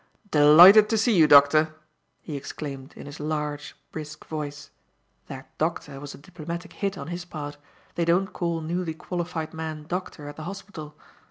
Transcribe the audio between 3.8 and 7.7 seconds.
brisk voice (that "doctor" was a diplomatic hit on his part.